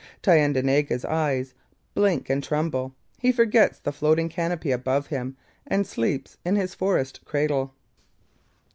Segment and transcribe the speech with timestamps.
[0.23, 1.53] Thayendanegea's eyes
[1.93, 7.23] blink and tremble; he forgets the floating canopy above him and sleeps in his forest
[7.23, 7.75] cradle.